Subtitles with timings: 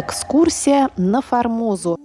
[0.00, 1.96] Экскурсия на Формозу.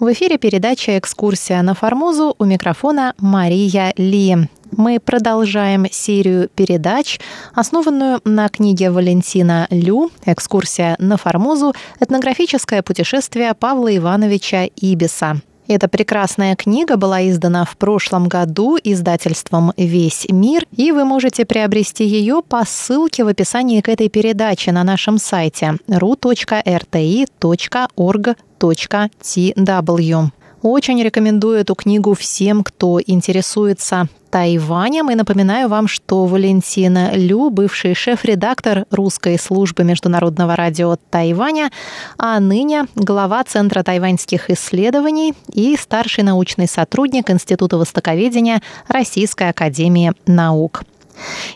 [0.00, 4.48] В эфире передача «Экскурсия на Формозу» у микрофона Мария Ли.
[4.76, 7.20] Мы продолжаем серию передач,
[7.54, 11.74] основанную на книге Валентина Лю «Экскурсия на Формозу.
[12.00, 15.40] Этнографическое путешествие Павла Ивановича Ибиса».
[15.72, 22.04] Эта прекрасная книга была издана в прошлом году издательством «Весь мир», и вы можете приобрести
[22.04, 26.32] ее по ссылке в описании к этой передаче на нашем сайте ru.rti.org.tw.
[30.62, 35.10] Очень рекомендую эту книгу всем, кто интересуется Тайванем.
[35.10, 41.70] И напоминаю вам, что Валентина Лю, бывший шеф-редактор русской службы международного радио Тайваня,
[42.16, 50.84] а ныне глава Центра тайваньских исследований и старший научный сотрудник Института востоковедения Российской академии наук.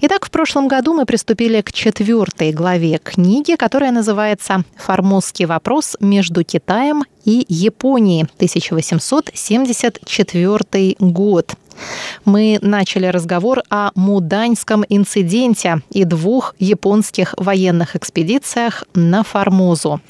[0.00, 6.44] Итак, в прошлом году мы приступили к четвертой главе книги, которая называется «Формозский вопрос между
[6.44, 11.54] Китаем и Японией, 1874 год».
[12.24, 20.00] Мы начали разговор о Муданьском инциденте и двух японских военных экспедициях на Формозу.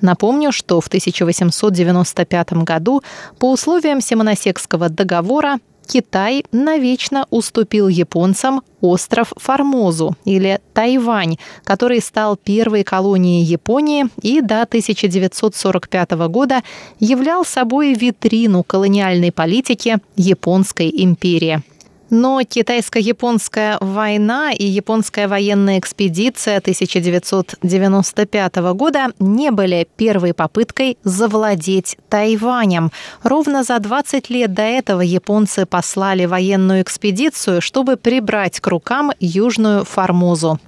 [0.00, 3.02] Напомню, что в 1895 году
[3.38, 12.84] по условиям Симоносекского договора Китай навечно уступил японцам остров Формозу или Тайвань, который стал первой
[12.84, 16.62] колонией Японии и до 1945 года
[17.00, 21.62] являл собой витрину колониальной политики Японской империи.
[22.10, 32.92] Но китайско-японская война и японская военная экспедиция 1995 года не были первой попыткой завладеть Тайванем.
[33.22, 39.84] Ровно за 20 лет до этого японцы послали военную экспедицию, чтобы прибрать к рукам Южную
[39.84, 40.60] Формозу.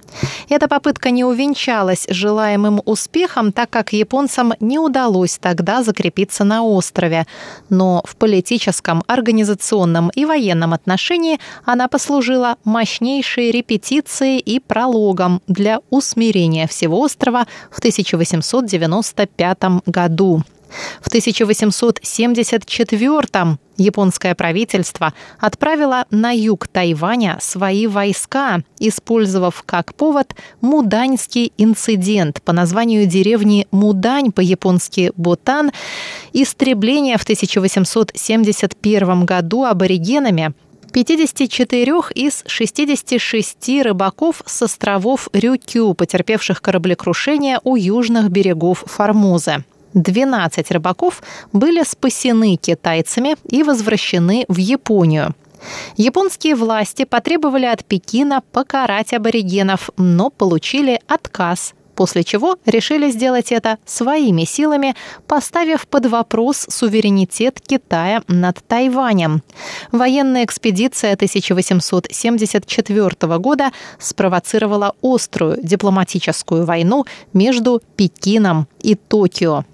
[0.49, 7.25] Эта попытка не увенчалась желаемым успехом, так как японцам не удалось тогда закрепиться на острове.
[7.69, 16.67] Но в политическом, организационном и военном отношении она послужила мощнейшей репетицией и прологом для усмирения
[16.67, 20.43] всего острова в 1895 году.
[21.01, 32.41] В 1874 японское правительство отправило на юг Тайваня свои войска, использовав как повод Муданьский инцидент
[32.43, 35.71] по названию деревни Мудань, по-японски Бутан,
[36.33, 40.53] истребление в 1871 году аборигенами–
[40.91, 49.63] 54 из 66 рыбаков с островов Рюкю, потерпевших кораблекрушение у южных берегов Формозы.
[49.93, 55.35] 12 рыбаков были спасены китайцами и возвращены в Японию.
[55.95, 63.77] Японские власти потребовали от Пекина покарать аборигенов, но получили отказ после чего решили сделать это
[63.85, 64.95] своими силами,
[65.27, 69.41] поставив под вопрос суверенитет Китая над Тайванем.
[69.91, 79.65] Военная экспедиция 1874 года спровоцировала острую дипломатическую войну между Пекином и Токио.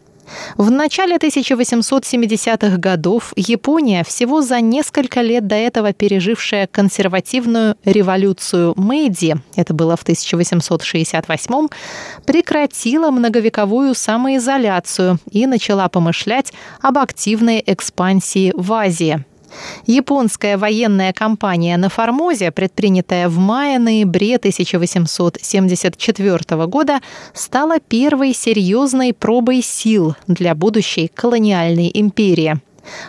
[0.57, 9.35] В начале 1870-х годов Япония, всего за несколько лет до этого пережившая консервативную революцию Мэйди,
[9.56, 11.67] это было в 1868
[12.25, 19.25] прекратила многовековую самоизоляцию и начала помышлять об активной экспансии в Азии.
[19.85, 27.01] Японская военная кампания на Формозе, предпринятая в мае-ноябре 1874 года,
[27.33, 32.59] стала первой серьезной пробой сил для будущей колониальной империи.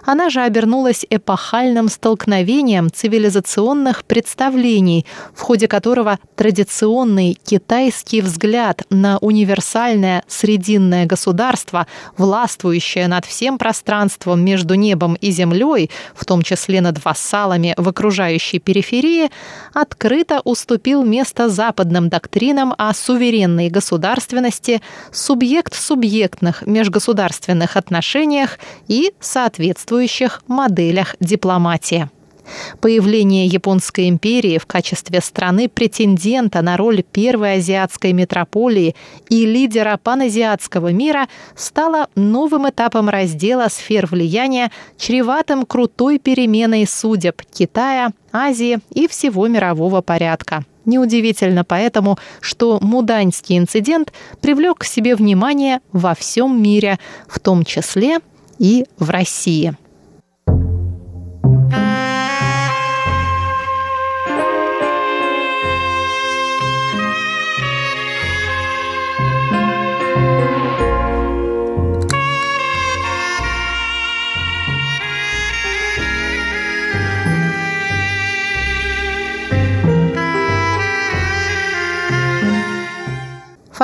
[0.04, 10.22] Она же обернулась эпохальным столкновением цивилизационных представлений, в ходе которого традиционный китайский взгляд на универсальное
[10.28, 11.86] срединное государство,
[12.16, 18.58] властвующее над всем пространством между небом и землей, в том числе над вассалами в окружающей
[18.58, 19.30] периферии,
[19.72, 24.82] открыто уступил место западным доктринам о суверенной государственности,
[25.12, 32.08] субъект-субъектных межгосударственных отношениях и, соответственно, соответствующих моделях дипломатии.
[32.82, 38.94] Появление Японской империи в качестве страны-претендента на роль первой азиатской метрополии
[39.30, 48.10] и лидера паназиатского мира стало новым этапом раздела сфер влияния, чреватым крутой переменой судеб Китая,
[48.30, 50.64] Азии и всего мирового порядка.
[50.84, 54.12] Неудивительно поэтому, что Муданьский инцидент
[54.42, 58.18] привлек к себе внимание во всем мире, в том числе
[58.58, 59.76] и в России.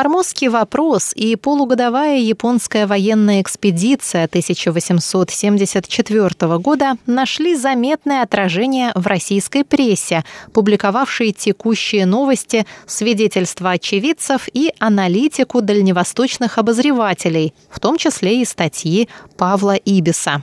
[0.00, 10.24] Формозский вопрос и полугодовая японская военная экспедиция 1874 года нашли заметное отражение в российской прессе,
[10.54, 19.74] публиковавшей текущие новости, свидетельства очевидцев и аналитику дальневосточных обозревателей, в том числе и статьи Павла
[19.74, 20.42] Ибиса.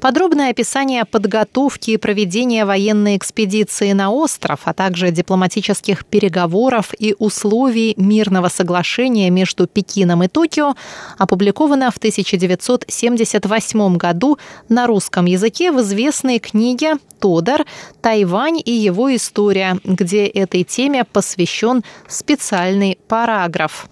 [0.00, 7.94] Подробное описание подготовки и проведения военной экспедиции на остров, а также дипломатических переговоров и условий
[7.96, 10.76] мирного соглашения между Пекином и Токио
[11.18, 14.38] опубликовано в 1978 году
[14.68, 17.64] на русском языке в известной книге «Тодор.
[18.00, 23.88] Тайвань и его история», где этой теме посвящен специальный параграф.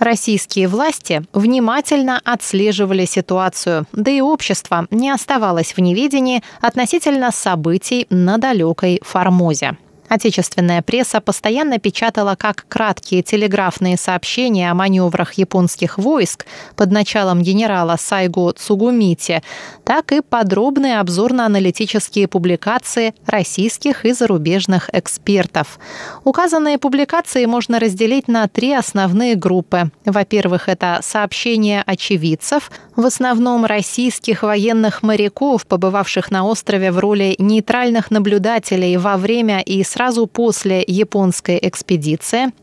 [0.00, 8.38] Российские власти внимательно отслеживали ситуацию, да и общество не оставалось в неведении относительно событий на
[8.38, 9.76] далекой Формозе.
[10.10, 17.96] Отечественная пресса постоянно печатала как краткие телеграфные сообщения о маневрах японских войск под началом генерала
[17.96, 19.40] Сайго Цугумити,
[19.84, 25.78] так и подробные обзорно-аналитические публикации российских и зарубежных экспертов.
[26.24, 29.92] Указанные публикации можно разделить на три основные группы.
[30.04, 38.10] Во-первых, это сообщения очевидцев, в основном российских военных моряков, побывавших на острове в роли нейтральных
[38.10, 42.54] наблюдателей во время и сразу после японской экспедиции.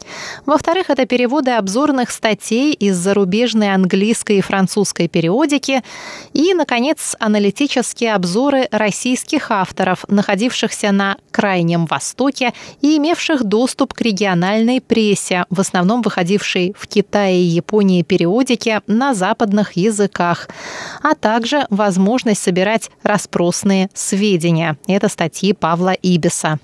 [0.47, 5.83] Во-вторых, это переводы обзорных статей из зарубежной английской и французской периодики.
[6.33, 14.81] И, наконец, аналитические обзоры российских авторов, находившихся на Крайнем Востоке и имевших доступ к региональной
[14.81, 20.47] прессе, в основном выходившей в Китае и Японии периодики на западных языках
[21.03, 24.77] а также возможность собирать распросные сведения.
[24.87, 26.59] Это статьи Павла Ибиса.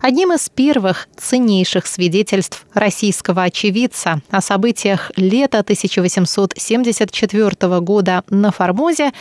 [0.00, 9.12] Одним из первых ценнейших свидетельств российского очевидца о событиях лета 1874 года на Формозе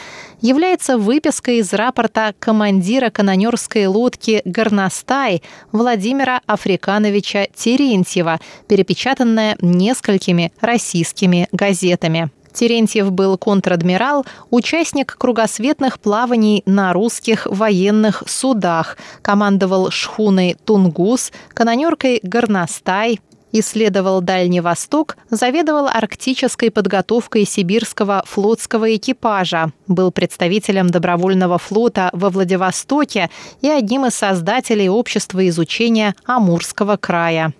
[0.41, 12.31] является выписка из рапорта командира канонерской лодки «Горностай» Владимира Африкановича Терентьева, перепечатанная несколькими российскими газетами.
[12.53, 23.19] Терентьев был контр-адмирал, участник кругосветных плаваний на русских военных судах, командовал шхуной «Тунгус», канонеркой «Горностай»,
[23.51, 33.29] исследовал Дальний Восток, заведовал арктической подготовкой сибирского флотского экипажа, был представителем добровольного флота во Владивостоке
[33.61, 37.53] и одним из создателей общества изучения Амурского края.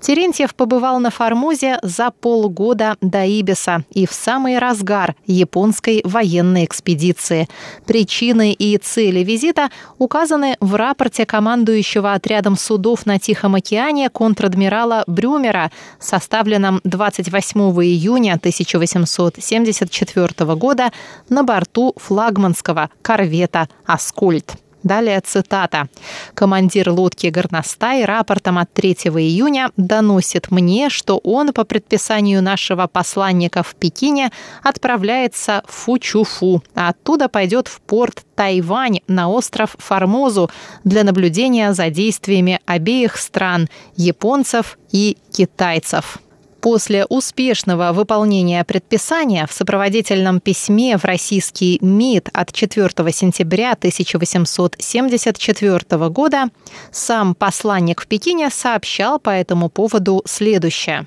[0.00, 7.48] Терентьев побывал на Формозе за полгода до Ибиса и в самый разгар японской военной экспедиции.
[7.86, 15.70] Причины и цели визита указаны в рапорте командующего отрядом судов на Тихом океане контр-адмирала Брюмера,
[15.98, 20.90] составленном 28 июня 1874 года
[21.28, 24.56] на борту флагманского корвета «Аскольд».
[24.82, 25.88] Далее цитата.
[26.34, 33.62] «Командир лодки «Горностай» рапортом от 3 июня доносит мне, что он по предписанию нашего посланника
[33.62, 34.30] в Пекине
[34.62, 40.50] отправляется в Фучуфу, а оттуда пойдет в порт Тайвань на остров Формозу
[40.84, 46.20] для наблюдения за действиями обеих стран– японцев и китайцев».
[46.60, 56.48] После успешного выполнения предписания в сопроводительном письме в российский МИД от 4 сентября 1874 года
[56.92, 61.06] сам посланник в Пекине сообщал по этому поводу следующее.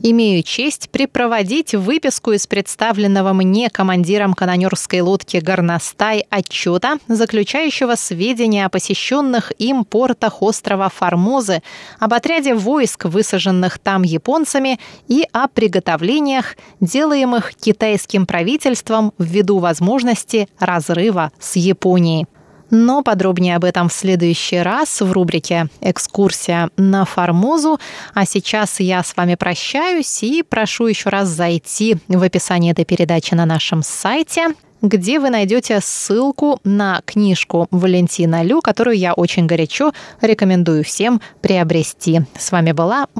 [0.00, 8.68] Имею честь припроводить выписку из представленного мне командиром канонерской лодки «Горностай» отчета, заключающего сведения о
[8.68, 11.62] посещенных им портах острова Формозы,
[11.98, 21.32] об отряде войск, высаженных там японцами, и о приготовлениях, делаемых китайским правительством ввиду возможности разрыва
[21.40, 22.26] с Японией.
[22.70, 27.78] Но подробнее об этом в следующий раз в рубрике «Экскурсия на Формозу».
[28.14, 33.34] А сейчас я с вами прощаюсь и прошу еще раз зайти в описание этой передачи
[33.34, 39.92] на нашем сайте где вы найдете ссылку на книжку Валентина Лю, которую я очень горячо
[40.20, 42.22] рекомендую всем приобрести.
[42.38, 43.06] С вами была